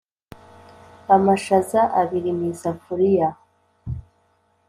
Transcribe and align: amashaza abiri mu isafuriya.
amashaza 1.15 1.81
abiri 2.01 2.31
mu 2.37 2.43
isafuriya. 2.53 3.29